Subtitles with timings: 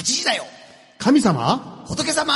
[0.00, 0.44] 8時だよ
[0.98, 1.84] 神様？
[1.86, 2.32] 仏様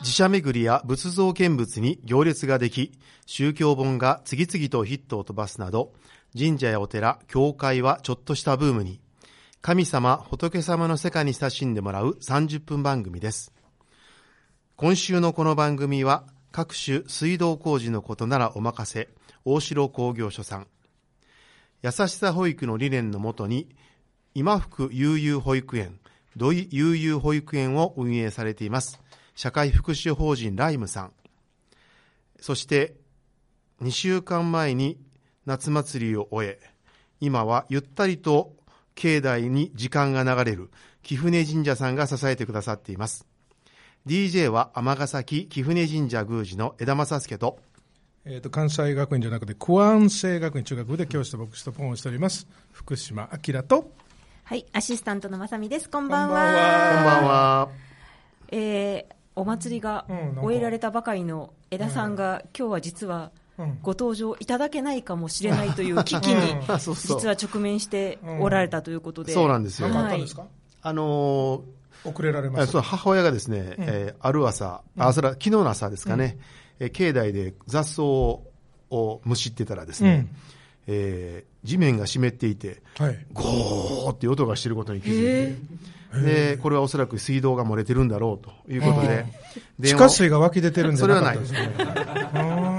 [0.00, 2.92] 自社巡りや仏像見物に行列ができ、
[3.24, 5.94] 宗教本が次々とヒットを飛ばすなど、
[6.36, 9.00] 神社やお寺、教会はちょっとしたブームに、
[9.62, 13.54] 神様、仏様の世界に親しんでもらう30分番組です。
[14.76, 19.08] 今週のこの番組は、各種水道工事のことならお任せ、
[19.46, 20.66] 大城工業所さん。
[21.82, 23.66] 優しさ保育の理念のもとに、
[24.34, 25.98] 今福悠々保育園、
[26.36, 29.00] 土井悠々保育園を運営されています。
[29.34, 31.12] 社会福祉法人ライムさん。
[32.40, 32.94] そして、
[33.82, 34.98] 2週間前に
[35.46, 36.60] 夏祭りを終え、
[37.20, 38.54] 今はゆったりと
[38.94, 40.70] 境内に時間が流れる
[41.02, 43.26] 貴船神社さんが支えてくださっています。
[44.06, 47.58] DJ は尼崎貴船神社宮司の枝正助と、
[48.24, 53.92] えー、と関西学院じゃなくて、九安生学院中学部で教師と牧師とポンをしております、福島明と、
[54.48, 55.90] はい、アシスタントのまさみです。
[55.90, 56.36] こんばんは。
[56.36, 57.68] こんばんは。
[58.52, 60.06] えーお祭りが
[60.40, 63.78] 終えられたばかりの枝さんが、今日は実はうん。
[63.82, 66.60] ご登場いただけないかもしれないという 危機に
[66.94, 69.88] 実は直面しておられたということで、そうなんですよ。
[69.88, 70.46] 何かあったんですか、
[70.80, 71.64] あの
[72.04, 76.38] 遅れられまー、すそう母親がですね、えーある朝、あ、それは昨日の朝ですかね、
[76.78, 80.28] えー境内で雑草をむしってたらですね、
[80.86, 85.56] えー地面が湿っていて、はい、ゴーって音がしていることに気づい
[86.14, 89.26] て、で、これはおそらく水道が漏れてるんだろうということで、
[89.80, 91.74] 地電話下水が湧き出てるんじゃなかったですね。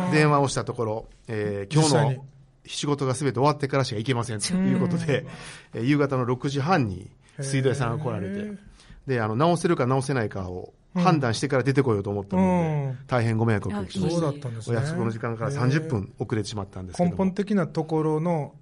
[0.10, 2.26] を電話をしたところ、えー今日の
[2.66, 5.26] 仕事がすべて終わってからしか行けませんということで、
[5.74, 7.12] えー夕方の6時半に
[7.42, 8.52] 水道屋さんが来られて、
[9.06, 12.52] で、あの、直せるか直せないかを判断してから出てこようと思ったので、う
[12.94, 14.32] ん大変ご迷惑をおかけしましそうた。
[14.32, 14.78] だったんですね。
[14.78, 17.12] お約束の時間から30分遅れてしまったんですけども。
[17.12, 18.54] 根本的なところの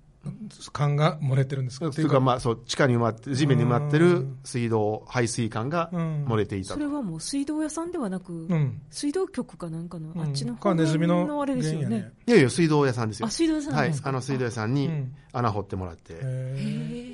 [0.72, 1.90] 管が漏れてるんですか？
[1.92, 6.74] というか、まあ、そう、地下に埋まって、地面に埋まってる水道、排水管が漏れていたと。
[6.76, 8.82] それはもう水道屋さんではなく、うん。
[8.90, 12.08] 水道局かなんかの、うんあっちのか方ネズミののあれですよね原因や。
[12.28, 13.28] いやいや、水道屋さんですよ。
[13.28, 14.02] あ、水道屋さんはいなんです。
[14.04, 14.10] か？
[14.10, 16.14] あの、水道屋さんにうん穴掘ってもらって、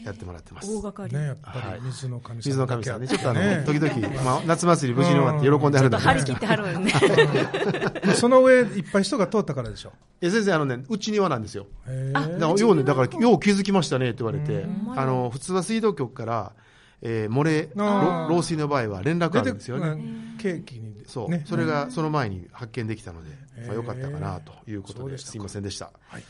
[0.06, 0.72] やってもらってます。
[0.72, 1.16] 大掛かり。
[1.16, 2.42] ーね、やっぱり水の神様。
[2.46, 3.08] 水の神様ね。
[3.08, 6.94] ちょっとあの、ね時々、まあ、夏祭り無事に終わって喜んではるんだ張り切ってはるんね。
[8.16, 9.94] その上、いっぱい人が通ったからでしょ？
[10.22, 11.66] いや、全然あのね、内庭なんですよ。
[11.88, 16.54] へあーだから、ようね、だから、よう気づきましたねって言われてん、あの、普通は水道局から、
[17.02, 19.88] えー漏れ、漏水の場合は連絡あるんですよね。
[19.88, 20.38] うん。
[20.38, 21.04] ケーキに。
[21.08, 21.44] そう、ね。
[21.46, 23.32] それがその前に発見できたので、
[23.68, 25.92] まあ、よかったかなということで、すいませんでした。
[26.08, 26.24] はい。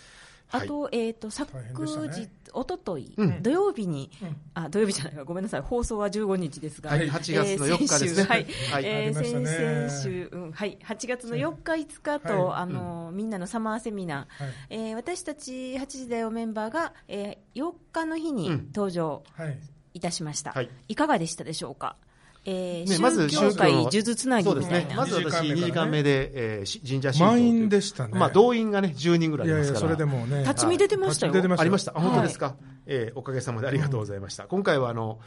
[0.52, 3.44] あと、えっ、と、昨日ね、おととい、うん。
[3.44, 4.36] 土曜日に、うん。
[4.54, 7.10] あ、土曜日じゃないか、ごめんなさい、放送は15日ですが、はい。
[7.10, 8.08] 8月の4日ですね。
[8.08, 8.86] 先週はい、はい。
[8.86, 12.62] え先々週、うん、はい、8月の4日、5日と、はい。
[12.62, 14.54] あの、みんなのサマーセミナー、はい。
[14.70, 18.68] えー私たち8時だよメンバーが、えー4日の日にうん。
[18.74, 19.58] 登場はい。
[19.94, 20.52] いたしました。
[20.54, 20.70] はい。
[20.88, 21.98] い、かがでしたでしょうか？
[22.44, 24.90] えーねまず宗教界宗教の数珠つなぎそうですみたいな。。
[24.90, 29.96] ねまず私、2 2時間目で、えーし神社神道という満員でしたねまあ、動員がね、10人ぐらいいやいや、いますから。
[29.96, 30.40] それでもね。
[30.44, 31.34] 立ち見出てましたよ。
[31.58, 31.92] ありました。
[31.92, 32.56] 本当ですか？
[32.88, 34.46] えーおかげさまでありがとうございました。
[34.46, 35.20] 今回は、あの、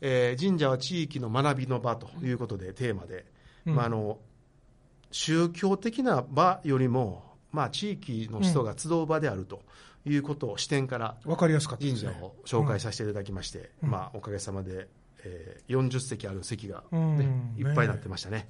[0.00, 3.26] えー神社は地域の学びの場ということで、テーマで、
[3.66, 4.18] うんまあ、あの、
[5.10, 7.22] 宗教的な場よりも、
[7.52, 9.60] まあ、地域の人が集う場であると
[10.06, 12.16] いうことを視点から、わかりやすかったで神すね。
[12.46, 14.88] 社を紹介させていただきまして、うんまあ、おかげさまで、
[15.24, 18.48] えー40席ある席が、うんねねいっぱいになってましたね。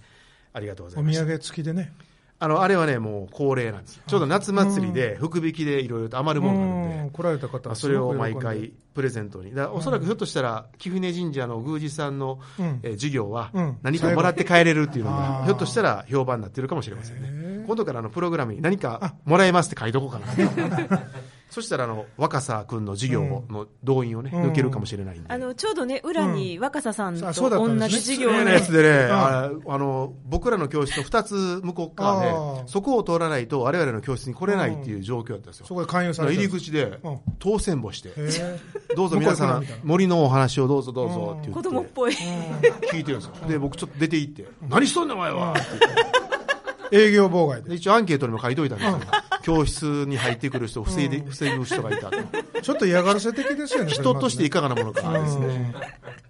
[0.52, 1.24] ありがとうござおいました。
[1.24, 1.92] 土産付きでね。
[2.38, 4.00] あの、あれはね、もう恒例なんです。
[4.04, 9.54] ちょうど夏祭りで、福引きでいろいろと余るものがあるんで、うん来られた方それを毎回プレゼントに。
[9.54, 17.28] だおそらくひょっとしたら、貴船神社の宮司さんの、うんえー授業はうん何かもらって帰れるっていうのが、ひょっとしたら評判になってるかもしれませんへね。
[17.28, 20.26] ー今度からあのプログラムに何かもらえますって書いとこうかな。
[21.52, 24.42] そしたらあの若狭君の授業の動員をね、うん。
[24.44, 25.28] 抜けるかもしれないんで。
[25.28, 28.00] あの、ちょうどね、裏に若狭さんとあそうだった同んですね。
[28.00, 29.12] じ授業を綺麗なやつでね、ん。
[29.12, 35.66] ああの、僕らの教室の2つ向こう側でそこを通らないと我々の教室に来れないっていう状況だったんですよ。
[35.66, 37.18] そこで勧誘されて入り口でうん。
[37.38, 38.58] 当選簿して、へ
[38.96, 41.62] どうぞ皆さん森のお話をどうぞどうぞって言って。
[41.62, 42.14] 子供っぽい。
[42.14, 43.34] 聞いてるんですよ。
[43.46, 47.68] で僕ちょっと出て行って「何しとんねんお前は」って言ってー営業妨害で。
[47.68, 48.98] で一応アンケートにも書いといたんですよ
[49.42, 52.18] 教室に入ってくる人を防いで防ぐ人がいたと。
[52.62, 53.90] ちょっと嫌がらせ的ですよね。
[53.90, 55.74] 人としていかがなものかですね。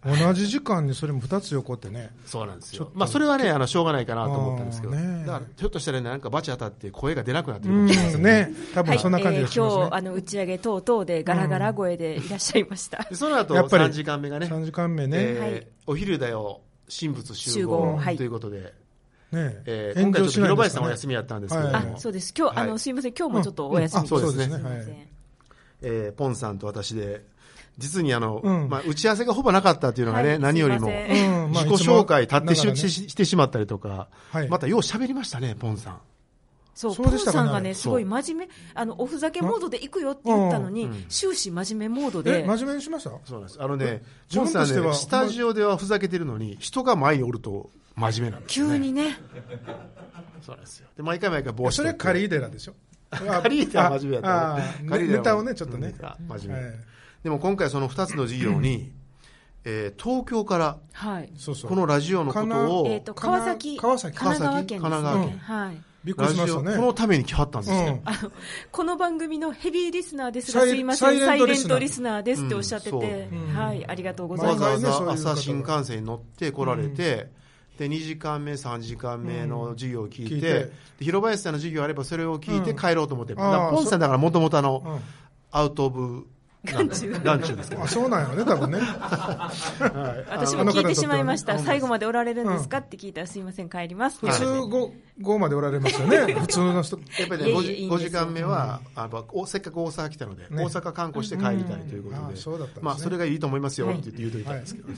[0.05, 0.19] うん。
[0.19, 2.11] 同じ時間にそれも2つ横ってね。
[2.27, 2.91] そうなんですよ。
[2.95, 4.95] まあそれはねあのしょうがないかなと思ったんですけど。
[4.95, 8.53] ねだからひょっとしたらねなんかバチ当たって声が出なくなってるうんかもしれねね。
[8.75, 9.83] 多分そんな感じがしますね。
[9.83, 9.97] えー今日、。
[9.97, 13.03] あの、打ち上げ等々でガラガラ声でいらっしゃいました。
[13.09, 14.47] でその後やっぱり3時間目がね。
[14.47, 15.19] 3時間目ね。
[15.19, 15.67] えーはい。
[15.87, 18.17] お昼だよ神仏集集合合はい。
[18.17, 18.73] ということで
[19.33, 19.95] ねえ。
[19.97, 21.93] ー今回ちょっと広林さんお休みやったんですけども、はい。
[21.97, 22.35] あ、そうです。
[22.37, 24.55] 今日、あの、はいすいません、今日もちょっとお休みうんあそうですね。
[24.55, 25.09] はい。
[25.83, 27.25] えーポンさんと私で、
[27.79, 28.69] 実にあの、うん。
[28.69, 30.39] まあ、打ち合わせがほぼなかったというのがね、はい。
[30.39, 32.77] 何よりも、自己紹介、立ってし,、ね。
[32.77, 34.49] してしまったりとか、はい。
[34.49, 36.01] またよう喋りましたね、ポンさん。
[36.75, 43.11] そう、そうポンさんがね、すごい真面目、あの、おふざけモードで行くよって言ったのに、終始真面目モードで、え真面目にしました？
[43.11, 43.63] そうなんです。
[43.63, 48.73] あのね、自ポンさんね、スタジオではふざけてるのに、人が前におると真面目なんですよ、ね。
[48.73, 49.17] 急にね、
[50.41, 50.89] そうなんですよ。
[50.97, 52.75] で、毎回毎回帽子それはカリーデラでしょ。
[53.11, 55.95] カリーデラは真面目やったあねあカリーデラはネタをねちょっとね。
[56.29, 56.67] 真面目。
[56.67, 56.75] はい。
[57.23, 58.93] でも今回その2つの授業に、
[59.65, 61.31] えー東京からはい。
[61.37, 61.71] そうそう。
[61.71, 64.17] このラジオのことを、えっ、と、川崎、川崎。
[64.17, 65.39] 神奈川県です神奈ね。
[65.39, 65.83] はい。
[66.05, 66.77] びっくりしましたね。
[66.77, 68.01] このために来はったんですよ。
[68.73, 74.81] この番組のヘビーリスナーですが、すいません、サイレントリスナーですっておっしゃってて、うんはい、ありがとうござわいます。
[74.81, 77.31] ざわざそういう方朝新幹線に乗って来られて、
[77.89, 80.49] で2時間目、3時間目の授業を聞いて,、聞いて。
[80.49, 82.77] で広林さんの授業あればそれを聞いてうん。
[82.77, 85.01] 帰ろうと思って、あーだからポンさんだからもともとあの、うん。
[85.51, 86.27] アウト・オブ・
[86.65, 87.11] 眼中。
[87.25, 87.83] 眼中ですけど。
[87.83, 88.79] あ、そうなんやね、多分ね。
[90.29, 91.59] 私も聞いてしまいました。
[91.59, 92.79] 最後までおられるんですか？
[92.79, 94.19] って聞いたら、すいません、帰ります。
[94.21, 94.91] 普通5、
[95.23, 96.99] 5までおられますよね、 普通の人。
[97.19, 98.09] やっぱりね、5, いえいえ時5いいんですよ。
[98.11, 100.49] 時間目は、あのおせっかく大阪来たので、ね。
[100.65, 102.83] 大阪観光して帰りたいということで、うんあそうだったんですね。
[102.83, 103.97] まあ、それがいいと思いますよはい。
[103.99, 104.89] って言って言うといたんですけど、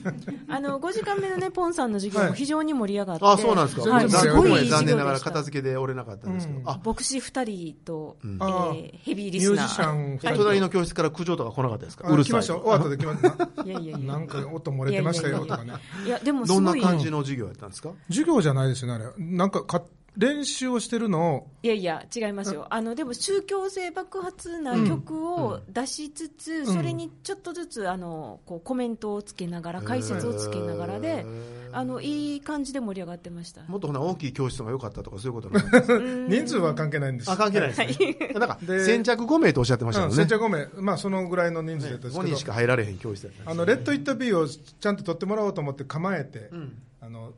[0.49, 3.25] あの、5時間目のね、ポンさんの授業も非常に盛り上がって。
[3.25, 5.21] あそうなんですか、はい、すごいいい残念ながら。
[5.21, 6.79] 片付けで折れなかったんですけど、うんあ。
[6.85, 7.45] 牧師2
[7.75, 8.35] 人と、ん。
[8.35, 9.55] えあーーヘビーリミュー。
[9.55, 9.69] スナー。
[9.69, 12.89] ジシャンえ隣の教室から苦情とか来なかったですか、あうるさい来ました。
[12.89, 13.63] で来ました。
[13.65, 14.13] いやいやいや。
[14.13, 15.75] なんか音漏れてましたよとかね。
[16.05, 16.71] いや、でもすどんご。
[16.73, 19.25] ない感じの授業やったんですか、授業じゃないですよね、あれ。
[19.25, 19.83] なんかか、
[20.17, 22.67] 練習をしてるのを、いやいや、違いますよ。
[22.71, 26.67] あの、でも宗教性爆発な曲を出しつつ、ん。
[26.67, 31.27] それにちょっとずつ、あの、こう、コメントをつけながら、解説をつけながらで、
[31.73, 33.63] あの、いい感じで盛り上がってました。
[33.67, 35.87] もっとほな大きい教室が良かったとか、そういうことなんです。
[35.87, 37.31] か 人数は関係ないんです。
[37.31, 42.37] あ関係ないですね、なんかで先着5名とおっしゃってましたうん、もんね、先着5名、まあそのぐらいの人数だったんです5けど。
[42.37, 46.77] 人し、か入られへん教室だったあの、レッド・イット・ビーをちゃんと撮ってもらおうと思って構えて、ん。
[47.01, 47.33] あの、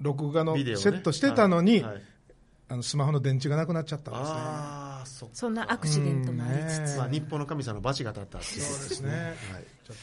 [0.00, 1.92] 録画のセットしてたのに、はい。
[1.94, 2.02] はい
[2.70, 4.30] あのスマホの電池がなくなっちゃったんですね。
[4.32, 6.96] ああ、そそんなアクシデントもありつつ。
[6.96, 9.10] まあ、日本の神様の罰が当たったっていうことそうですね。
[9.10, 9.96] はい、ちょっ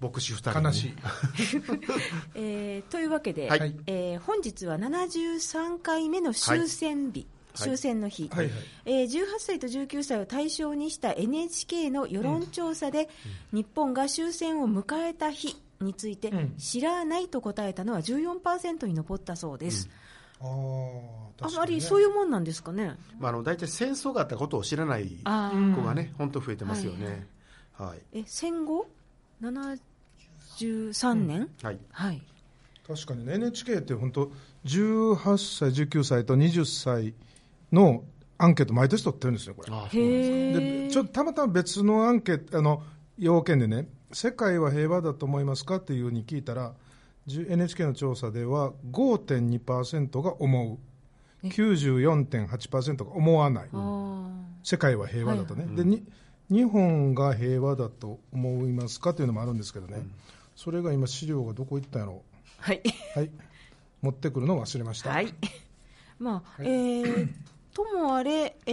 [0.00, 0.94] 牧師2人、と悲しい。
[2.34, 3.76] えーというわけで、はい。
[3.86, 7.68] えー本日は73回目の終戦日、はい。
[7.68, 8.46] 終戦の日、はい。
[8.46, 8.54] はい。
[8.86, 13.10] えー18歳と19歳を対象にした NHK の世論調査で、
[13.52, 16.56] 日本が終戦を迎えた日について、うん。
[16.56, 20.03] 知らないと答えたのは14%に上ったそうです、あー
[20.40, 20.44] あ
[21.38, 21.58] 確かにね。
[21.58, 22.96] まりそういうもんなんですかね。
[23.18, 27.26] まあ、あの大体戦争があったことを知らない子がね、本当増えてますよね。
[27.72, 28.86] はい、え戦後
[29.42, 32.22] ？73年、はい、はい、
[32.86, 34.30] 確かにね、NHK って本当、
[34.64, 35.16] 18
[35.58, 37.14] 歳、19歳と20歳
[37.72, 38.04] の
[38.38, 39.72] アンケート、毎年取ってるんですよ、これ。
[39.72, 42.82] あへでちょっとたまたま別のアンケート、あの
[43.18, 46.74] 要件でね、世界は平和だと思いますかっていうふうに聞いたら、
[47.26, 50.78] NHK の調査では5.2%が思
[51.42, 53.68] う、94.8%が思わない、
[54.62, 56.04] 世界は平和だとね、でに
[56.50, 60.02] 日本が平和だと思いますかというのもあるんですけどね、
[60.54, 62.22] それが今、資料がどこ行ったんやろ
[62.58, 62.82] はい。
[63.14, 63.30] はい、
[64.02, 65.10] 持ってくるのを忘れました。
[65.10, 65.34] はい。
[66.18, 67.28] まあ、えー
[67.74, 68.72] ともあれ、え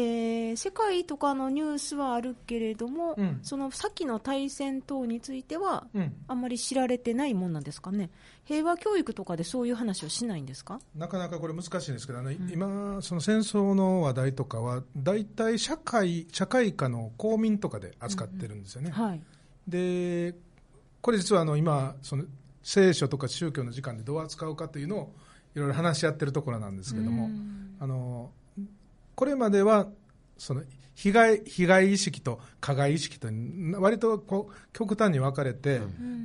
[0.53, 8.09] ー世界とかのニュースはあるけれども、うんその先の対戦等については、うんあんまり知られてないもんなんですかね。
[8.43, 10.79] 平和教育とかでそういう話をしないんですか？
[10.95, 18.91] なかなかこれ難しいんですけど、あの今、その戦争の話題とかは、大体社会社会科の公民とかで扱ってるんですよね。
[18.91, 19.21] はい。
[19.67, 20.35] で、
[21.01, 22.25] これ実はあの今、その
[22.63, 25.13] 聖書とか宗教の時間でどう扱うかというのを
[25.55, 27.29] いろいろ話し合ってるところなんですけども、
[27.79, 28.31] あの
[29.21, 29.87] これまでは
[30.35, 30.63] その
[30.95, 33.27] 被害被害意識と加害意識と
[33.79, 35.79] 割とこう極端に分かれて、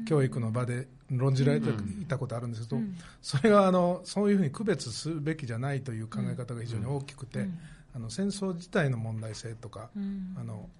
[0.09, 2.81] 教育の場で論じられていたことあるんですけど、
[3.21, 7.47] それがあのそういうふうに区別するべきじゃないという考え方が非常に大きくて、
[7.95, 9.91] あの戦争自体の問題性とか、
[10.35, 10.71] あの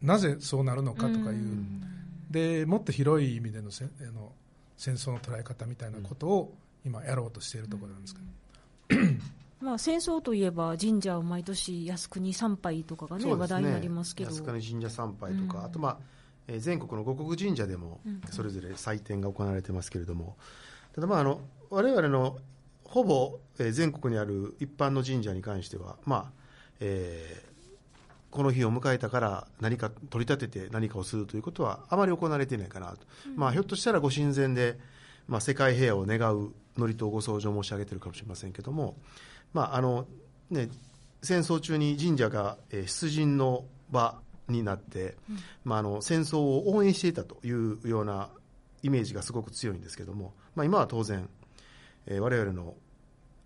[0.00, 1.38] なぜそうなるのかとかいう、
[2.30, 4.32] でもっと広い意味でのせあの
[4.78, 6.54] 戦争の捉え方みたいなことを
[6.86, 8.26] 今やろうとしているところなんですけど、
[9.60, 14.30] まあ、戦争といえば神社を毎年靖国参拝とかが、ねそうです話題になりますけど。
[14.30, 15.98] 靖国神社参拝とか、あと、まあ
[16.48, 20.36] えー全国の五国神社でもそれぞれ祭典が行われてますけれども、
[20.94, 22.38] ただ、まあ、あの我々の
[22.84, 26.32] ほぼ、えー全国にある一般の神社に関しては、まあ
[26.80, 27.46] えー
[28.28, 32.98] この日を迎えたから何か取り立てて何かをするということはあまり行われていないかなと、
[33.34, 34.78] まあ、ひょっとしたらご神前で、
[35.26, 38.96] まあ、世界平和を願う祝詞とご奏上申し上げているかもしれませんけども、
[39.56, 40.06] まああの
[40.50, 40.68] ね、
[41.22, 45.16] 戦争中に神社が、えー出陣の場になって、
[45.64, 48.28] まあ、あの戦争を応援していたというような
[48.82, 51.26] イメージがすごく強いんですけども、まあ、今は当然、
[52.06, 52.74] えー我々の、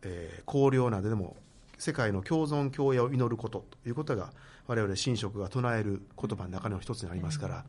[0.02, 1.36] えー綱領などでも
[1.78, 4.32] 世界の共存共栄を祈ることということが
[4.66, 7.64] 我々神職が唱える言葉の中の一つになりますから、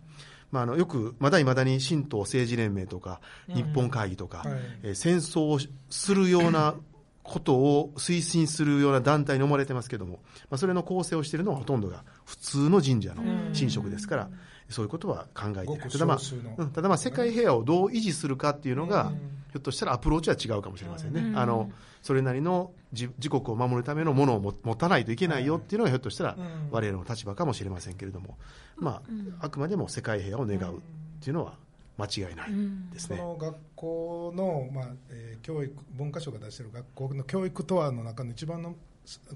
[0.51, 4.47] まあ、あのよくまだいまだに神道政治連盟とか日本会議とか、はい。
[4.81, 5.59] えー戦争を
[5.91, 6.73] するような
[7.23, 13.23] ことを推進するような団体に思われてますけども、まあ、それの構成をしているのはほとんどが普通の神社の
[13.53, 14.29] 神職ですから、
[14.69, 15.77] そういうことは考えてい。
[15.77, 15.89] ない。
[15.89, 19.41] ただまあただまあ世界平和をどう維持するかっていうのが、うん。
[19.51, 21.19] ひょっとしたらアプローチは違うかもしれませんね。
[21.19, 21.37] うん。
[21.37, 21.69] あの
[22.01, 26.69] それなりの自自国を守るためのものをも持たないといけないよっていうのがひょっとしたらうん。
[26.71, 28.37] 我々の立場かもしれませんけれども、
[28.77, 29.01] ま
[29.39, 30.79] あ、あくまでも世界平和を願うっ
[31.21, 31.57] ていうのは
[32.01, 32.49] 間違いない
[32.93, 33.17] ですね。
[33.17, 38.75] その学校の、まあえー教育文科省が出している学校の教育とはの中の一番の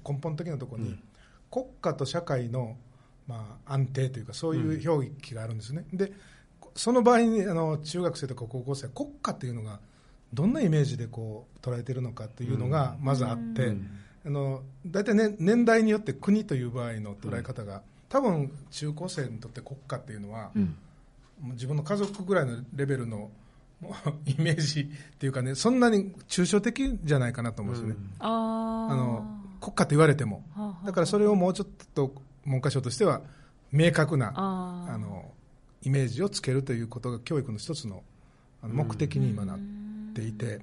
[0.08, 1.02] 根本的なところに、うん。
[1.50, 2.76] 国家と社会の、
[3.26, 6.12] まあ、安定というかそういう表記があるんですね、で
[6.74, 9.80] その場合にあの中学生とか高校生は国家というのが
[10.32, 13.90] どんなイメージでこう捉えているのかというのがまずあって、うん。
[14.26, 20.50] あの大体、ね、年代によって国という場合の捉え方が、多分中高生にとって国家っていうのは、
[21.42, 23.30] 自分の家族ぐらいのレベルの
[23.80, 23.94] もう
[24.30, 28.92] イメージっていうかね、そんなに抽象的じゃないかなと思うんですよね、あー。
[28.92, 32.14] あの国家と言われても、はあはあだからそれをもうちょっと
[32.44, 33.22] 文科省としては、
[33.72, 35.32] 明確なあの
[35.82, 38.02] イメージをつけるということが教育の一つの
[38.62, 39.58] 目的に今なっ
[40.14, 40.60] ていて、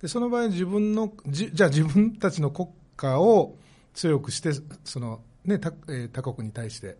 [0.00, 3.56] でその場合、自分のじじゃあ自分たちの国家を
[3.92, 4.52] 強くして、
[4.84, 6.96] そのね他えー他国に対して、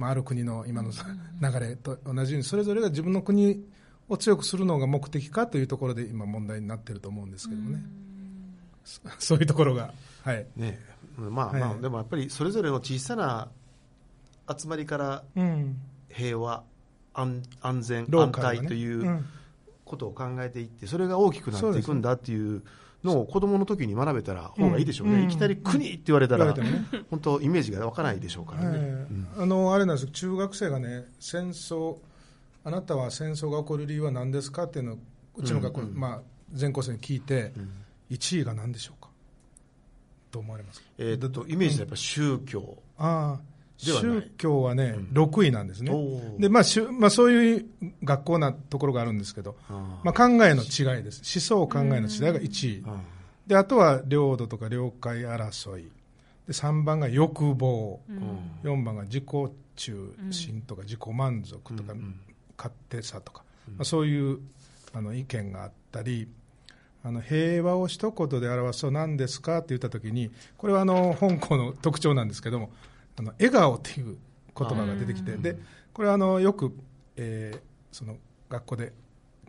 [0.00, 3.62] まあ、ある国の今の流れと同じように、それぞれが自分の国
[4.08, 7.82] を強くするのが目的かというところで今、問題になっていると思うんですけどもね、
[8.82, 9.92] そそういうところが。
[10.24, 10.46] はい。
[10.56, 10.80] ね。
[11.18, 13.48] まあまあ、はいでもやっぱりそれぞれの小さな
[14.58, 15.76] 集まりからうん、
[16.08, 16.64] 平和、
[17.12, 19.26] 安安全、安泰というん。
[19.84, 22.62] ことを考えていって、それが大きくなっていくんだっていう
[23.04, 25.14] のを子供の時に学べたら方がいいでしょうね。
[25.14, 25.22] うん。
[25.24, 27.04] いきなり国って言われたら、言われてもね。
[27.10, 28.70] 本当イメージが湧かないでしょうからね。
[28.76, 29.06] え
[29.38, 31.96] えあのあれなんです中学生がね戦争
[32.64, 34.98] あなたは戦争が起こる理由は何ですかっていうのを
[35.36, 36.20] うちの学校、うんうんまあ、
[36.52, 37.70] 全校生に聞いて、うん。
[38.10, 39.08] 1位が何でしょうか？
[40.32, 40.86] どう思われますか？
[40.98, 43.40] えーっとイメージはやっぱ宗教、ああ
[43.80, 45.24] 宗教はね、うん。
[45.24, 45.92] 6位なんですね。
[46.38, 47.66] で、まあしゅまあ、そういう
[48.04, 49.76] 学校なところがあるんですけど、あー。
[50.04, 51.22] まあ、考えの違いです。
[51.24, 53.00] 思想考えの違いが1位、あ
[53.46, 55.90] であとは領土とか領海争い。
[56.46, 58.14] で3番が欲望、ー
[58.64, 58.82] うん。
[58.82, 59.24] 4番が自己
[59.76, 61.94] 中心とか自己満足とか、
[62.56, 63.42] 勝手さとか、
[63.76, 64.38] まあ、そういう
[64.92, 66.28] あの意見があったり
[67.02, 72.70] あの平和を一言で表すと何ですかって言ったときにこれはあの香港の特徴なんですけども
[73.18, 74.16] あの笑顔っていう
[74.56, 75.58] 言葉が出てきてで
[75.92, 76.76] これはあのよく、
[77.16, 77.60] えー
[77.92, 78.16] その
[78.48, 78.92] 学校で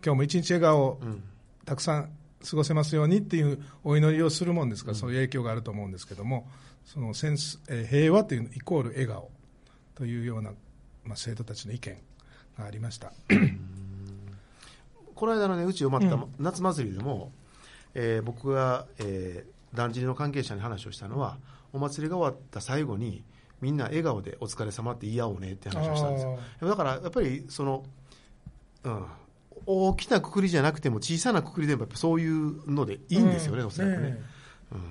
[0.03, 1.24] 今日も一日笑顔をうん。
[1.63, 2.12] たくさん
[2.44, 6.50] 過ごせますようにっていうお祈りをするもんですから、そういう影響があると思うんですけども、
[6.86, 9.30] そのセンス、えー平和というイコール笑顔
[9.94, 10.51] というような、
[11.03, 11.98] まあ、生徒たちの意見
[12.58, 13.13] がありました。
[15.13, 16.34] この間のね、うち埋まったうん。
[16.39, 17.32] 夏祭りでも、
[17.94, 21.38] えー僕が、えーだんじりの関係者に話をしたのは、
[21.72, 23.24] お祭りが終わった最後に、
[23.62, 26.39] みんな笑顔でお疲れ様って言い合おうねって話をしたんですよ。
[26.62, 27.84] だからやっぱりその、
[28.84, 29.06] うん、
[29.65, 34.10] 大きなくくりじゃなくても小さなくくりでもやっぱそういうのでいいんですよね、うんおそらくね。
[34.10, 34.25] ねうん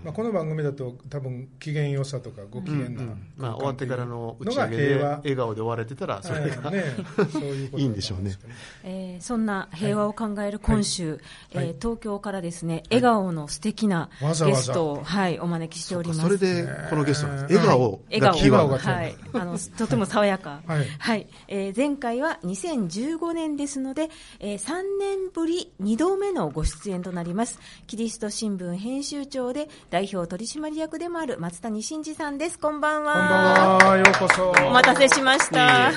[0.04, 3.32] まあ、この番組だと多分機嫌良さとかご機嫌な、うんうん。
[3.37, 6.75] まあ、終わってからの打ち上げで笑顔で終われてたら、それが、はい。
[6.75, 6.84] ね、
[7.32, 8.37] そういうこといいんでしょうね。
[8.84, 11.20] えーそんな平和を考える今週、はい。
[11.54, 14.56] えー東京からですね、笑顔の素敵なわざわざ。
[14.56, 16.20] ゲストを、はい、お招きしております。
[16.20, 17.60] それでこのゲストなんです。
[17.60, 17.66] ね。
[17.66, 18.72] 笑顔笑顔がキーワード。
[18.72, 20.60] 笑顔がはい、あのとても爽やか、
[20.99, 21.26] はい。
[21.49, 24.10] えー前回は2015年ですので、
[24.40, 27.58] え3年ぶり2度目のご出演となります。
[27.87, 34.50] キリスト新聞編集長で代表取締役でもある松谷真二さんですこんばんはこんばんは、ようこそ。
[34.66, 35.92] お待たせしました。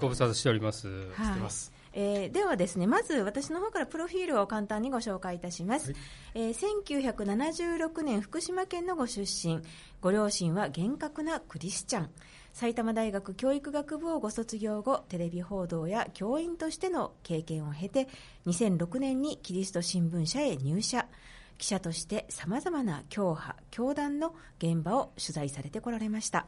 [0.00, 0.88] ご無沙汰しております。
[1.12, 5.94] はいますえーではですね、まず私の方からプロフィールを簡単にご紹介いたします。
[6.34, 9.60] えー1976年福島県のご出身、
[10.00, 12.10] ご両親は厳格なクリスチャン。
[12.52, 18.08] 埼玉大学教育学部をご卒業後、テレビ報道や教員としての経験を経て、
[18.46, 21.06] 2006年にキリスト新聞社へ入社。
[21.58, 26.46] 記者として様々な教派、教団の現場を取材されてこられました。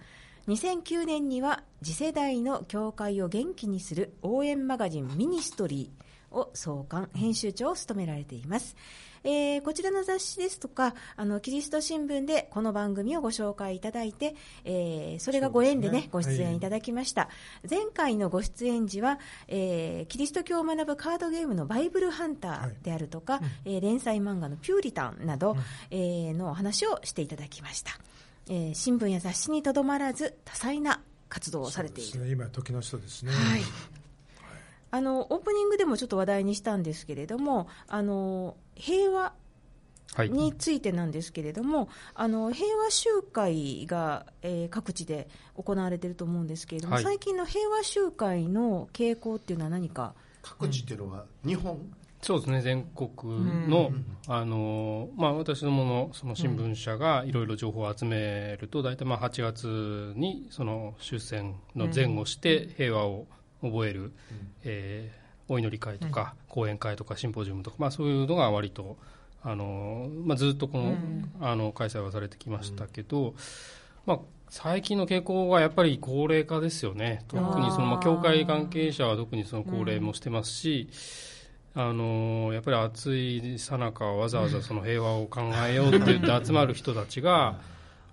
[0.49, 8.76] 2009年には次世代の教会を元気にする応援マガジンミニストリーを創刊、編集長を務められています。
[9.22, 14.34] えーこちらの雑誌ですとか、あの、キリスト新聞でこの番組をご紹介いただいて、
[14.64, 17.28] えーそれがご縁でね、ね出演いただきました。
[17.68, 19.18] 前回のご出演時は、
[19.49, 25.56] えーキリスト教を学ぶカードゲームのバイブルハンターであるとか、えー連載漫画のピューリタンなど、
[25.90, 27.92] えーのお話をしていただきました。
[28.49, 33.32] えー新聞や雑誌にとどまらず、多彩な活動をされているね今時の人ですね。
[33.32, 33.60] はい。
[34.90, 39.32] あのオープニングでもちょっと話題にしたんですけれども、あの平和
[40.14, 40.30] はい。
[40.30, 47.04] についてなんですけれども、あの平和集会が、えー各地で行われていると思うんですけれども、はい。
[47.04, 51.78] 最近の平和集会の傾向っていうのは何か、各地っていうのは日本、
[52.23, 53.09] そうですね、全国
[53.68, 53.92] の、
[54.28, 63.26] あの、まあ、私どものその新聞社がいろいろ情報を集めると、大体まあ8月にその終戦の前後して平和を
[63.62, 64.12] 覚える、
[64.64, 65.21] えー
[65.52, 68.97] お祈り会とか、講演会とかシンポジウムとか、まあ、そういうのが割と、
[69.43, 70.97] あの、まあ、ずっとこの、
[71.40, 73.35] あの、開催はされてきましたけど、
[74.07, 77.25] まあ、最近の傾向はやっぱり高齢化ですよね。
[77.26, 80.88] 特にその、まあ、教会関係者は特にその高齢もしてますし、
[81.75, 87.61] あのやっぱり暑いさなかわざわざその平和を考えようって言って 集まる人たちが、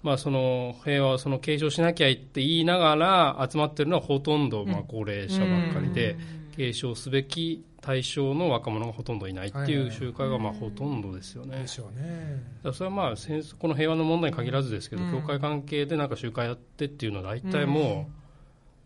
[0.04, 6.18] まあ、その平和をその継承しなきゃいって言いながら集まってるのはほとんどまあ高齢者ばっかりで、
[6.56, 11.60] 継承すべき対象の若者がほとんどいないっていう集会がまあほとんどですよね。
[11.60, 12.44] でしょうね。
[12.58, 15.12] だからそれはまあ戦争この平和の問題に限らずですけど、うん。
[15.12, 18.10] 教会関係でなんか集会やってっていうのは大体も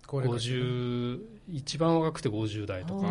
[0.03, 3.07] う高齢化してる50、一番若くて50代とか、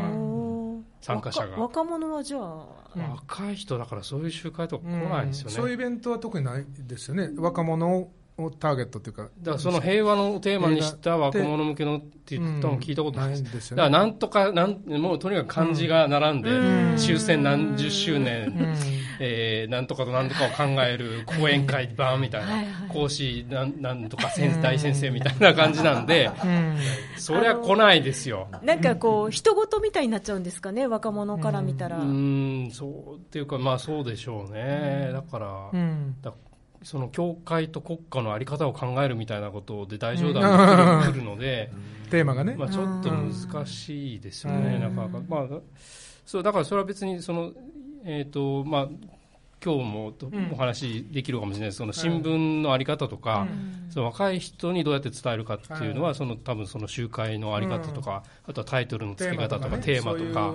[1.00, 5.52] 参加者が若若者はじゃあ、うん若い人だからそういう集会とか来ないですよね。
[5.54, 7.30] そういうイベントは特にないですよね。
[7.37, 8.12] 若者を
[8.49, 9.25] ターゲットっていうか。
[9.25, 13.42] だからその平和のテーマにした若者向けのって言ったの聞いたことないです。
[13.42, 14.04] ないんですよだからね。
[14.06, 18.75] なんとかなん、もうとにかく漢字が並んで、うん終戦何十周年、うん
[19.20, 26.76] えーなんとかとなんとかを考える講演会版みたいはいはいな、講師なんなんとか先大先生みたいな感じなんで、うん
[27.16, 28.49] そりゃ来ないですよ。
[28.62, 31.99] なんかこう、人事みたいになっちゃうんですかね、若者から見たら。
[31.99, 35.11] うーん、そうっていうか、まあそうでしょうね。
[35.12, 36.32] だから、うんだ
[36.82, 41.70] その教会と国家の在り方を考えるみたいなことで大冗談が来るので、
[42.11, 42.57] テーマがね。
[42.57, 45.61] まあ、ちょっと難しいですよね、うんなかなか、まあ、
[46.24, 47.52] そうだからそれは別にその、
[48.05, 48.88] えーとまあ、
[49.62, 50.12] 今日も
[50.53, 53.46] お話できるかもしれないです、その新聞の在り方とか、
[53.90, 60.55] その若い人にどうやって伝えるかっていうのは、はいその多分その集会の在り方とか、あとはタイトルの付け方とか、ねテーマとか。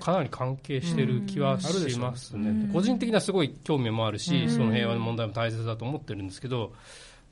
[0.00, 2.70] かなり関係してる気はしますね、うん。
[2.72, 4.50] 個人的にはすごい興味もあるし、うん。
[4.50, 6.72] その平和の問題も大切だと思ってるんですけど、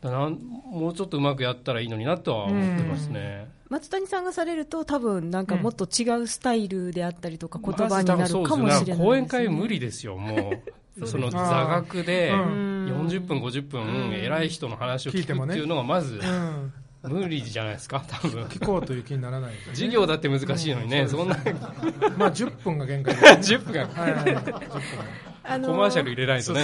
[0.02, 3.48] もうちょっとうまくやったらいいのになとは思ってますね。
[3.68, 9.04] 松谷さんがされると、多分なんかもっと違うスタイルであったりとか、言葉になるかもしれない。
[9.04, 10.52] 講演会無理理ですよ、も
[11.00, 11.06] う。
[11.06, 13.06] その座学でうん。
[13.08, 16.72] 40分、50分、偉い人の話を聞聞いてもねくっていうのがまずうん
[17.02, 18.44] 無理じゃないですか、多分。
[18.44, 19.52] 聞こうという気にならない。
[19.70, 21.36] 授業だって難しいのにね、そんな。
[22.16, 23.52] まあ10分が限界です。
[23.54, 26.62] 10分がはいはいはい10分あのコマーシャル入れないとね。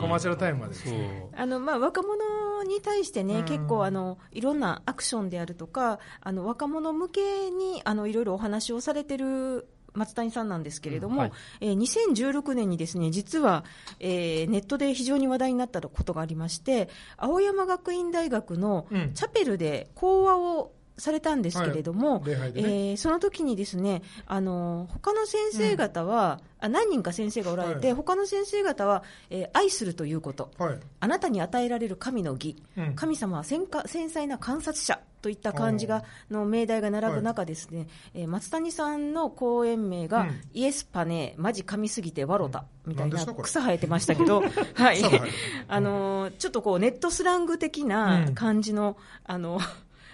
[0.00, 0.98] コマーシャルタイムまでですそう。
[1.36, 3.44] あのまあ、若者に対してね、うん。
[3.44, 11.32] 結構あのいろんなアクションであるとかあの若者向けにあのいろいろお話をされてる松谷さんなんですけれども、うんはい。
[11.60, 13.64] えー2016年にですね実は、
[14.00, 19.12] えーネットで非常に話題になったことがありまして青山学院大学のうん。
[19.14, 22.68] チャペルで講話をされたんですけれども、礼拝でね。
[22.90, 27.96] えーその時にですねあの他の先生方は、あ何人か先生がおられて、はい。
[27.96, 30.50] 他の先生方は、えー愛するということ。
[30.58, 30.78] はい。
[31.00, 32.94] あなたに与えられる神の義、うん。
[32.94, 40.40] 神様は繊か繊細な観察者といった漢字がの命題が並ぶ中ですね、えー松谷さんの講演名が、うん。
[40.54, 44.42] イエスパネマジ神すぎてワロタみたいな草生えてましたけど、
[44.74, 45.00] はい。
[45.68, 49.60] あのーちょっとこうネットスラング的な感じの、あの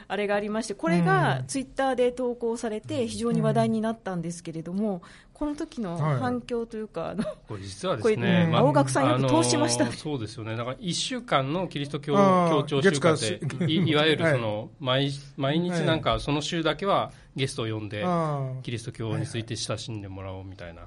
[0.09, 1.05] あれがありまして、これうん。
[1.05, 5.03] がツイッターで投稿されて、非常に話題になったんですけれども、
[5.35, 6.19] この時のはい。
[6.21, 9.91] 反響というか、あのこれ実はですね、うんまあ青学さんよく通しましたね。
[9.91, 10.57] あのーそうですよね。
[10.57, 20.83] だから1週間のキリスト教協調週間月で火、いいわゆるその、毎毎日はいなんかその週だけはゲストを呼んで、あキリスト教について親しんでもらおうみたいな。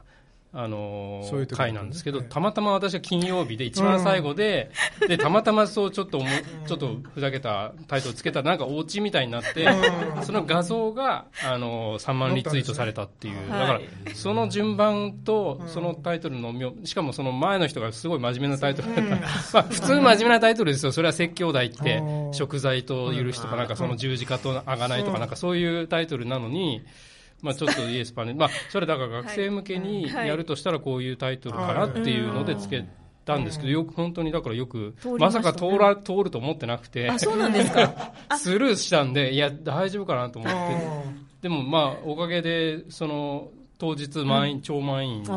[0.58, 2.28] あのーそういう時会なんですけど、はい。
[2.30, 4.72] たまたま私は金曜日で一番最後で、
[5.06, 9.68] で、たまたまそうちょっと思う、ちょっとふざけたタイトルつけたらなんかお家みたいになって、
[10.24, 13.50] その画像が、あのー3万リツイートされたっていう。
[13.50, 19.16] だからはい、その順番と、そのタイトルの妙、しかもその前の人がすごい真面目なタイトルだった。
[19.54, 20.94] まあ、普通真面目なタイトルですよ。
[20.94, 22.34] それは説教題ってう、ん。
[22.34, 26.82] 食材と許しとか、なんかその十字架とあがないとか、なんかそういうタイトルなのに、
[27.42, 30.28] まあ、ちょっとイエスパネル、 まあ、それだから学生向けにはい。
[30.28, 32.86] やるとしたらこういうタイトルかなっていうのでつけ
[33.26, 37.10] たんですけど、よく本当にだからよくまさか通ら通ると思ってなくて。
[37.10, 38.14] あ、、そうなんですか？
[38.38, 41.04] スルーしたんで、いや、大丈夫かなと思って、あ
[41.42, 45.30] でもまあ、おかげで、その当日満員、超満員で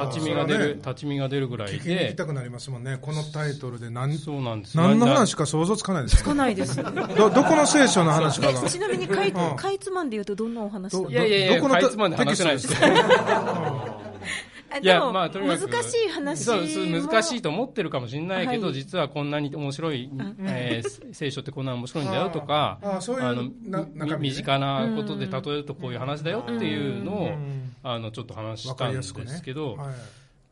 [0.00, 3.90] 立ち見が出る、立ち見が出るぐらい聞きたくなりますもんね、このタイトルで。
[3.90, 4.76] 何そうなんです。
[4.76, 6.76] 何のな話か想像つかないですつかないです。
[6.82, 6.84] ど
[7.30, 9.56] どこの聖書の話かがえちなみにかい、うん。
[9.56, 12.68] かいつまんで言うとどんなお話いやいやいや、どこのかいつまんで話せないです
[14.82, 18.74] いやまあとにかく難しい話そうそうも難しいと思ってるかもしれないけど、はい。
[18.74, 20.10] 実はこんなに面白い、
[20.40, 27.74] えー聖書ってこんな面白いんだよとかあーあーそういうあの身ね身近なことで例えるとこういう話だよっていうのを、うん。
[27.82, 29.94] あのちょっと話わしたんですけど、はい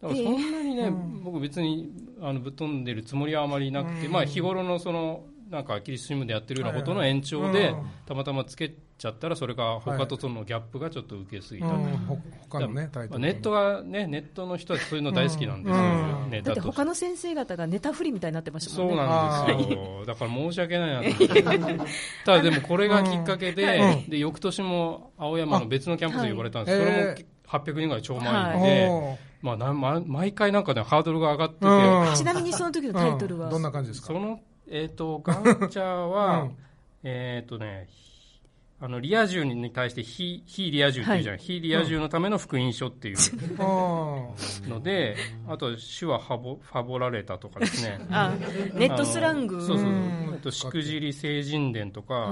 [0.02, 7.74] だからそんなにね、うん僕別にあのぶっ飛んでるつもりはあまりなくて、まあ日頃のそのなんかキリスト新聞でやってるようなことの延長で
[8.06, 11.70] たまたまつけちゃったらそれが他とそのギャップがちょっと受けすぎた。
[11.70, 11.74] と。
[11.74, 16.30] うんほ他のねタイトルまあネットがねネットの人はそういうの大好きなんですよ、うん。
[16.30, 18.96] ネタとしてだって他の先生方がネタ振りみたいになってましたもんね。
[18.96, 21.92] そうなんですよ、だから申し訳ないなと思って、
[22.24, 32.14] ただでもこれがきっかけで、うんで翌年も青山の別のキャンパスに呼ばれたんです、はいそれもえー800人ぐらい超満員で、まあ、なんま毎回なんかね、ハードルが上がってて、うん。
[32.14, 33.52] ちなみにその時のタイトルは、うん。
[33.52, 34.06] どんな感じですか？
[34.06, 36.56] その、えっ、と、ガンチャは、うん。
[37.02, 37.88] えっとね、
[38.84, 43.16] あのリア充に対して非非リア充っていうじゃん、非リア充のための福音書っていう。
[43.56, 45.14] ので、
[45.46, 48.00] あと手話ファボファボられたとかですね。
[48.10, 48.34] あ
[48.74, 49.64] ネットスラング。
[49.64, 49.92] そうそうう。
[49.92, 50.34] ん。
[50.34, 52.26] あとしくじり聖人伝とか、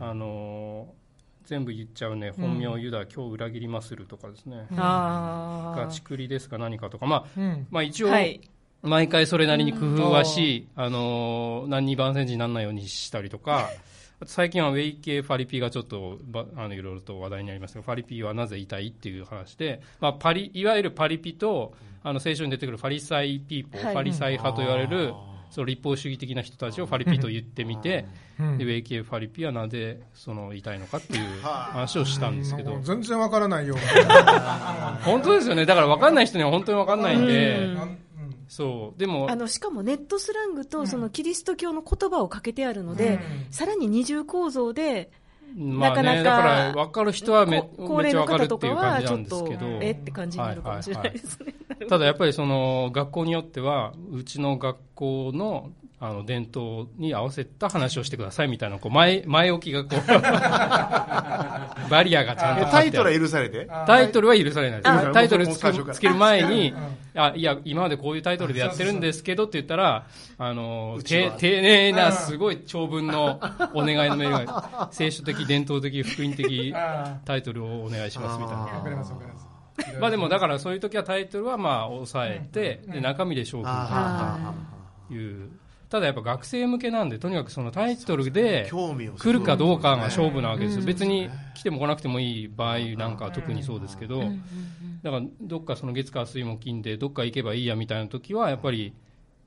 [0.00, 1.00] ああのー
[1.44, 2.30] 全部言っちゃうね。
[2.30, 7.06] 本名ユダ、今日裏切りまするとかですね、あガチクリですか何かとか。
[7.06, 7.66] まあうん。
[7.70, 8.40] まあ一応、はい。
[8.82, 13.68] 毎回それなりに工夫はし、あのー何に番宣時にならないようにしたりとか、
[14.26, 23.94] 最近はウェイ系ファリピがちょっとばあのいろいろと話題になりましたが、ファリピはなぜ痛いっていう話で、まあ、パリいわゆるパリピと、あの聖書に出てくるファリサイピーポー、はい。
[23.94, 25.14] ファリサイ派と言われる、
[25.50, 28.06] その立法主義的な人たちをファリピと言ってみて、
[28.38, 28.58] うん。
[28.58, 33.76] でウェイ系ファリピはなぜその痛いのかっていう話をしたんですけど、全然わからないよ
[35.04, 37.68] 本当ですよね、だから分かんない人には本当に分かんないんで、
[38.50, 43.20] そう、でもあ、のしかもネットスラングとそのキリスト教の言葉をかけてあるので、
[43.52, 45.12] さらに二重構造で、
[45.56, 49.46] まあね、なかなかだから分かる人はめこ高齢の方とかはちょっと
[49.80, 51.54] えって感じになるかもしれないですね。
[51.88, 55.70] ただやっぱりその学校によっては、うちの学校の
[56.02, 60.00] あの伝統に合わせた話をしてくださいみたいなこう前 前置きがこう
[61.90, 63.68] バリアがちゃんとえタイトルはは許されて？
[63.86, 64.88] タイトルは許されないです。
[64.88, 66.74] あタイトルつけつける前に
[67.14, 70.06] あいや今までこういうタイトルでやってるんですけどって言ったら
[70.38, 73.38] あの丁寧なすごい長文の
[73.74, 78.62] お願いのメールが聖書的伝統的福音的あタイトルをお願いしますみたいな。
[78.64, 78.76] ー。
[78.76, 79.48] わかりますわかります。
[80.00, 84.54] まあでもだからそういう時はタイトルはまあ抑えて、で中身で勝負あ
[85.08, 85.50] という。
[85.90, 90.84] ただやっぱ学生向けなんで、とにかくそのタイトルで興味を来るかどうかが勝負なわけですよ。
[90.84, 94.22] 別に来ても来なくてもいい場合なんかは特にそうですけど、
[95.02, 98.94] だからどっかその月火水木金でどっか行けばいいやみたいな時はやっぱり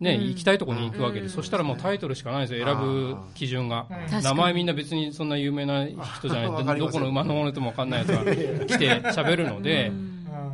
[0.01, 3.88] ね、行きたいところに行くわけで、そしたらもうタイトルしかないんですよ、選ぶ基準が。
[4.21, 6.75] 名前みんな別にそんな有名な人じゃない。
[6.77, 8.23] どこの馬のものとも分かんないやつが
[8.67, 9.93] 来て喋るので、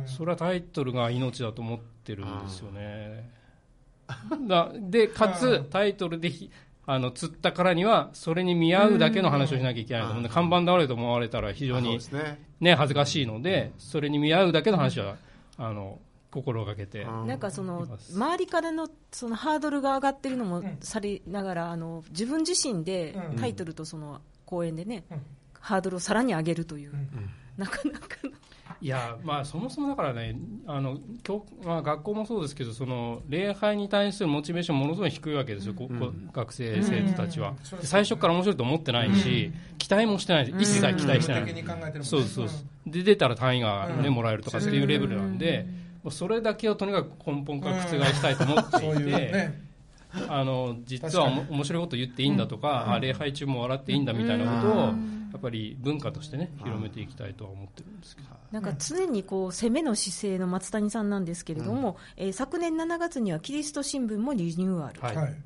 [0.06, 3.39] それはタイトルが命だと思ってるんですよね。
[4.48, 6.50] だで、かつタイトルでひ
[6.86, 12.44] あの釣ったからには、それに見合うだけの話をしなきゃいけないと思うんで、看板倒れと思われたら非常にですね。
[12.60, 15.16] ね、恥ずかしいので、それに見合うだけの話は、
[15.56, 17.02] あの、心がけて。
[17.02, 17.26] うん。
[17.26, 23.36] なんかその周りからのそのハードルが上がってるのもされながらあの自分自身でうん。
[23.36, 25.22] タイトルとその講演でねうん。
[25.60, 26.92] ハードルをさらに上げるという。
[26.92, 27.30] うん。
[27.56, 28.30] なかなかの
[28.80, 37.78] いや、まあ、そもそもだからね、あの教まあ、学校もそうですけど、その礼拝に対するモチベーション、ものすごい低いわけですよ、ここ学生、生徒たちは、うん。
[37.80, 42.48] で最初から面白いと思ってないし、期待もしてないし、一切期待してない、そうそう
[42.86, 45.66] で出たら単位が、ねうんもらえるとかっていうレベルなんで、
[46.10, 49.04] それだけをとにかく根本から覆したいと思っていて。
[49.04, 49.70] ね。
[50.28, 54.94] あの実は面白いこと言っていいんだとか、あ礼拝中も笑っていいんだみたいなことを、
[55.32, 58.28] やっぱり文化としてね、広めていきたいとは思ってるんですけど。
[58.50, 65.16] なんか常にこう攻めの姿勢の松谷さんなんですけれども、えー昨年7月にはキリスト新聞もリニューアル、はい。
[65.16, 65.32] ははい。
[65.32, 65.36] い。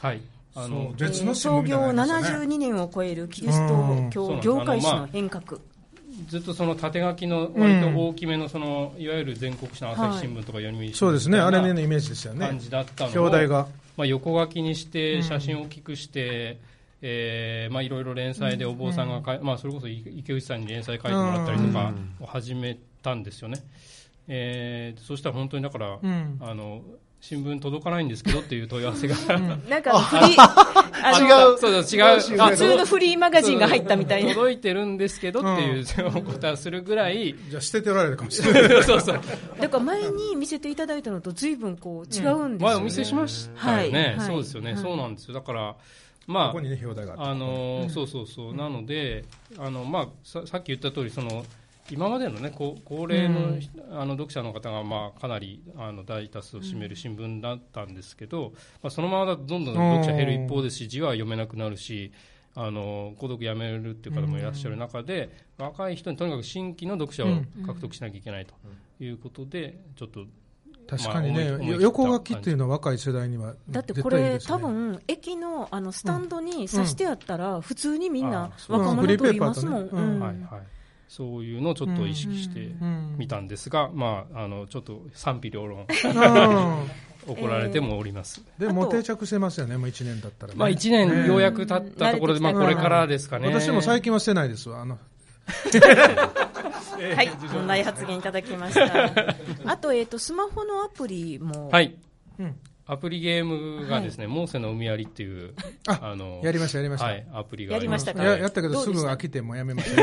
[0.00, 0.20] はい。
[0.54, 4.10] あの別の創業になりましたね72年を超えるキリストうん。
[4.10, 5.60] 教業界史のあのまあ変革、
[6.26, 11.38] ずっとその縦書きの割と大きめのその、いわゆる全国紙の朝日新聞とか読売新聞そうですね。
[11.38, 12.46] あれみたいなのイメージでしたよね。
[12.46, 13.30] 感じだったのを
[13.94, 16.58] まあ、横書きにして写真を大きくして、
[17.02, 23.58] えーまあ、いろいろ連載でお坊さんがかい、まあ、それこそ池内さんに連載書いてもらったりとかを始めたんですよね。
[24.28, 26.38] えー、そしたら本当にだから、うん。
[26.40, 26.82] あの
[27.22, 29.14] 新聞届かないんですけどっていう問い合わせが、
[29.68, 31.58] なんかフリー、あの違う。
[31.58, 32.20] そうそう違う。
[32.50, 34.34] 普通のフリーマガジンが入ったみたいな。
[34.34, 38.82] 届いてるんですけどっていう、そのことはするぐらいじゃあ捨てておられるかもしれない。
[38.82, 39.20] そうそう。
[39.60, 42.56] だから前に見せていただいたのと随分こう違うんですよ、ね。
[42.58, 44.16] 前お見せしましたよね、はい。
[44.16, 44.26] はい。
[44.26, 44.82] そうですよね、はい。
[44.82, 45.34] そうなんですよ。
[45.34, 45.76] だから
[46.26, 47.30] まあここにね、表題があ。
[47.30, 49.24] あのそうそうそう、なので、
[49.58, 51.44] あのまあ、ささっき言った通りそり、
[51.90, 53.58] 今までのね、こ高齢の,、
[53.90, 62.12] あの読者の方が、まあ、かなりあの大多数を占める新聞だったんですけど、まあ、そのままだとどんどん読者減る一方ですし、字は読めなくなるし、
[62.54, 67.28] あの孤独やめるっていう方もいらっしゃる中で、若い人にとにかく新規の読者を
[67.66, 68.54] 獲得しなきゃいけないと
[69.00, 70.24] いうことで、ちょっと。
[70.88, 74.54] 確かにね、まあ横書きっていうのは若い世代にはだってこれ、絶対いいですね。
[74.54, 80.20] 多分駅のあのスタンドに刺してあったら、普通にみんな若者と言いますもん。
[80.20, 80.62] はいはい、
[81.08, 82.72] そういうのをちょっと意識して
[83.16, 85.86] みたんですが、まあ、あのちょっと賛否両論うん。
[87.24, 90.58] 怒られてもおります、でももう定着してますよね、もう1年だったらね。
[90.58, 94.82] まあ、1年ようやく経ったところで、まあ、うんこれからですかね、私も最近はしてないですわ。
[94.82, 94.98] あの。
[97.14, 99.34] はい、問題発言いただきました。
[99.66, 101.68] あと、えっ、と、スマホのアプリも。
[101.68, 101.96] はい、
[102.38, 105.54] うんアプリゲームがですね、モーセの海やりっていう、
[105.86, 107.06] あのやりました、やりました。
[107.06, 108.22] はい、アプリがありやりましたか？
[108.24, 109.94] ややったけど、すぐ飽きてもうやめまし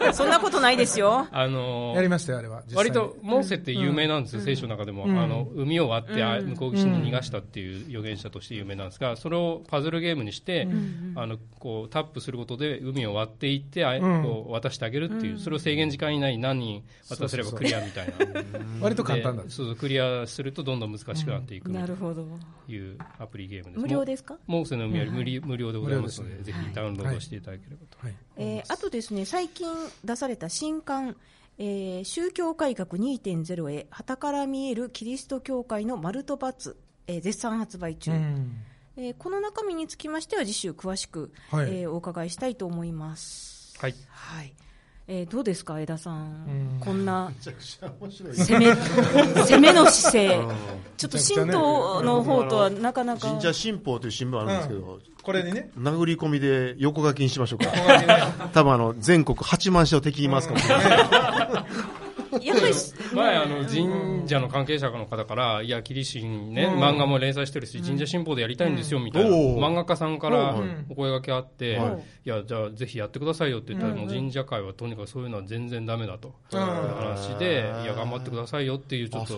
[0.00, 0.12] た。
[0.14, 1.26] そんなことないですよ。
[1.30, 2.62] あのやりましたよ、あれは。
[2.74, 5.18] 割とモーセって有名なんですよ、聖書の中でも、うん。
[5.18, 10.66] あの海を割って向こう岸に逃がしたっていう預言者として有名なんですが、それをパズルゲームにして、
[11.16, 14.22] あのこうタップすることで海を割っていって、あうん。
[14.22, 18.12] こう渡してあげるっていう、それを制限時間以内に何人渡せればクリアみたいな。
[18.80, 19.58] 割と簡単なんです。
[19.58, 22.21] でそうそうクリアするとどんどん難しくなっていくとなるほど。
[22.68, 23.80] いうアプリゲームです。
[23.80, 24.38] 無料ですか？
[24.46, 27.98] モーセの海より無料無料でございますので、ぜひダウンロードしていただければと。
[28.00, 28.14] はい。
[28.36, 29.68] えーあとですね、最近
[30.04, 31.16] 出された新刊、
[31.58, 38.56] えー宗教改革2.0へ、旗から見えるキリスト教会のマルトバツ、えー絶賛発売中、うん。
[38.96, 41.66] えーこの中身につきましては次週詳しく、はい。
[41.82, 43.76] えーお伺いしたいと思います。
[43.78, 43.94] はい。
[44.08, 44.52] はい
[45.08, 46.80] えーどうですか、江田さん、うん。
[46.80, 47.32] こんな。
[47.40, 48.66] 攻め
[49.42, 50.40] 攻めの姿勢、
[50.96, 57.70] ちょっと神道の方とはなかなか、神社新報という新聞あるんですけど、これにね、殴り込みで横書きにしましょうか。
[58.52, 60.86] 多分あの、全国8万社を敵に回すかもしれない。
[62.42, 62.74] やっぱり、
[63.14, 70.86] 前あの神社の関係者の方から、いや、キリシンね、漫画も連載してるし、神社新報でやりたいんですよみたいな、漫画家さんからうん。
[70.90, 72.02] お声掛けあって、はい。
[72.24, 79.36] いや、じゃあぜひやってくださいよって言ったら、もう神社会はとにかくそういうのは全然ダメだと、いう話で、いや、頑張ってくださいよっていうちょあ、っと。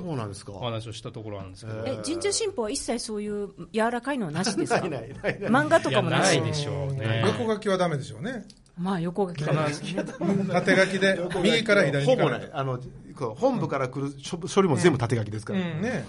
[0.52, 4.80] お話をしたところなんですけど、え神社新報は一切そういう柔らかいのはなしですか？
[4.80, 5.50] ないないないない。
[5.50, 6.38] 漫画といや、かもなし。
[6.40, 7.22] ないでしょうね。
[7.38, 8.44] 横書きはダメでしょうね。
[8.76, 12.50] まあ横書きかな縦書きで、右から左ほぼない。
[12.52, 12.78] あの、
[13.16, 15.60] こう本部から来る書書類も全部縦書きですから。
[15.60, 16.04] うんね。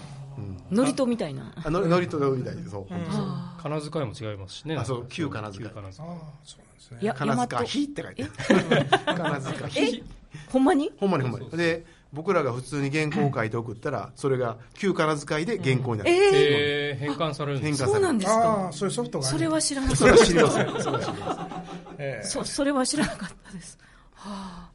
[0.70, 2.86] ノリとみたいなあの、ノリとみたいで、そう。
[2.88, 3.26] 本当そう
[3.62, 4.76] 金遣いも違いますしね。
[4.76, 6.98] あそう旧金遣い旧金遣いああ、そうなんですね。
[7.00, 8.86] や金塚ひって書いてある。
[9.16, 10.04] 金塚ひ。
[10.48, 10.92] ほんまに？
[10.98, 11.48] ほんまにほんまに。
[11.50, 16.10] で、僕らが普通に原稿を書いて送ったら、それが旧金遣いで原稿になる。
[16.10, 18.68] えええー変換されるんですか変換そうなんですあか？
[18.68, 20.66] あ、そういうソフトがそれは知らなかっそれは知りません。
[20.68, 21.96] それは知りません。
[21.98, 23.78] ええたそそれは知らなかったです
[24.14, 24.70] はあ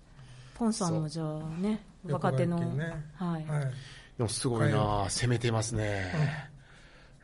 [0.56, 3.64] ポンさんもじゃあね若手の、ねはい、はい。
[4.18, 5.84] でもすごいな攻めてますね。
[5.84, 6.52] ね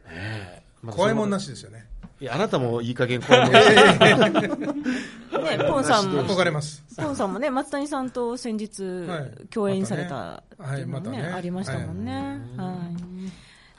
[0.09, 1.43] えまた怖いもんなし。
[1.45, 1.86] しですよね。
[2.19, 3.69] いや、あなたもいい加減怖いもんなし。
[5.57, 6.23] ねポンさんも。
[6.23, 6.83] 憧れます。
[6.97, 9.47] ポンさんもね松谷さんと先日、はい。
[9.49, 11.33] 共演されたまたねっていうのもね,、はいまたね。
[11.33, 12.41] ありましたもんね。
[12.57, 13.06] はい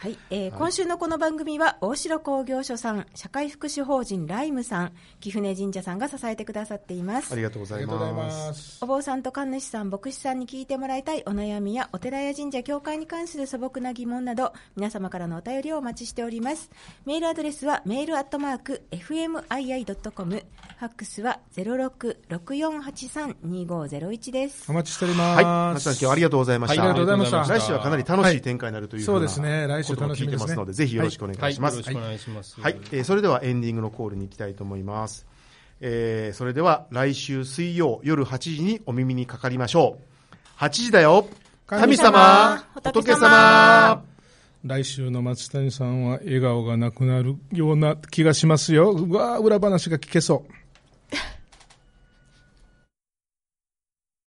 [0.01, 8.13] はい、えー今週のこの番組は大城工業所さん社会福祉法人ライムさん貴船神社さんが支えてくださっていますありがとうございま。
[8.13, 8.85] ますす。
[8.85, 16.71] お坊さんと神主さん、牧師さんに聞いてもらいたいお悩みやお寺や神社、教会に関する素朴な疑問など、皆様からのお便りをお待ちしております。
[17.05, 24.75] メールアドレスはメールアットマーク fmii.com、ファックスは0664832501ですお。
[24.75, 25.45] 待ちしておりはい。
[25.45, 25.85] ます。
[25.85, 26.83] 松さん今日はありがとうございました。
[26.83, 31.83] はいありがとうございました来週はかなり楽しい展開になるというふそうですね来週ことも聞いてますので、ぜひよろしくお願いします。
[31.83, 32.61] はい、よろしくお願いします。
[32.61, 35.27] はい、えーそれではエンディングのコールに行きたいと思います。
[35.81, 40.63] えーそれでは来週水曜夜8時にお耳にかかりましょう。
[40.63, 41.29] 8時だよ
[41.67, 44.05] 神様仏様仏様
[44.65, 48.91] 来週の松谷さんは笑顔がなくなるような気がしますよ。
[48.91, 50.53] うわー裏話が聞けそう。